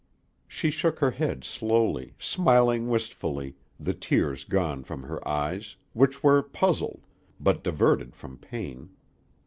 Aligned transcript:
She 0.47 0.71
shook 0.71 0.97
her 0.97 1.11
head 1.11 1.43
slowly, 1.43 2.15
smiling 2.17 2.89
wistfully, 2.89 3.53
the 3.79 3.93
tears 3.93 4.45
gone 4.45 4.83
from 4.83 5.03
her 5.03 5.21
eyes, 5.27 5.75
which 5.93 6.23
were 6.23 6.41
puzzled, 6.41 7.05
but 7.39 7.63
diverted 7.63 8.15
from 8.15 8.39
pain. 8.39 8.89